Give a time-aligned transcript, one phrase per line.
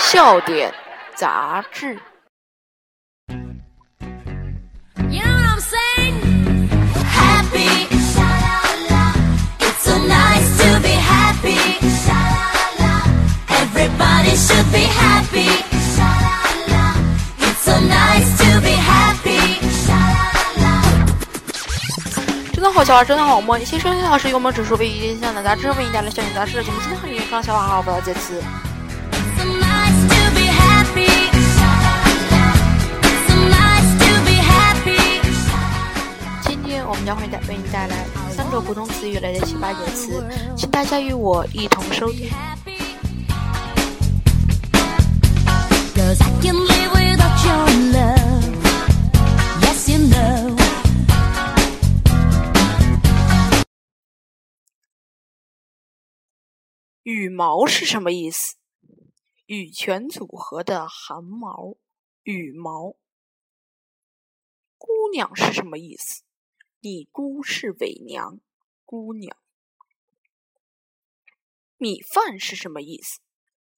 [0.00, 0.72] 笑点
[1.14, 1.98] 杂志。
[22.52, 23.04] 真的好笑啊！
[23.04, 23.64] 真的好萌。
[23.64, 26.78] 先生老师幽默指数为一天向的杂志为你带来笑点杂志的节目。
[26.80, 28.42] 今天和你刚笑话好，不要介词。
[37.10, 40.24] 将会带为你带来三个普通词语类的七八九词，
[40.56, 42.30] 请大家与我一同收听。
[57.02, 58.54] 羽毛是什么意思？
[59.46, 61.74] 羽泉组合的汗毛，
[62.22, 62.94] 羽毛。
[64.78, 66.22] 姑娘是什么意思？
[66.82, 68.40] 你姑是伪娘，
[68.86, 69.36] 姑娘。
[71.76, 73.20] 米饭是什么意思？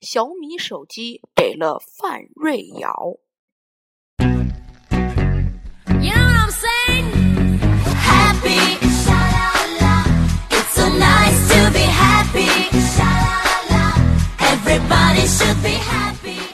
[0.00, 3.18] 小米手机给了范瑞瑶。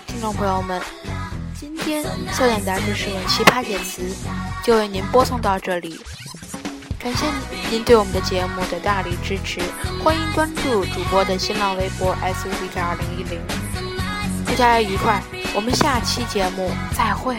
[0.07, 0.81] 听众朋友们，
[1.55, 4.03] 今天笑点杂志使用奇葩解词，
[4.65, 6.01] 就为您播送到这里。
[6.99, 7.25] 感谢
[7.71, 9.61] 您对我们的节目的大力支持，
[10.03, 13.41] 欢迎关注主播的新浪微博 s u v k 二零一零。
[14.45, 15.23] 祝大家愉快，
[15.55, 17.37] 我们下期节目再会。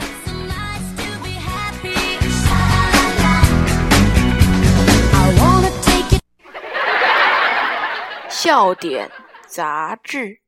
[8.29, 9.11] 笑点
[9.45, 10.39] 杂志。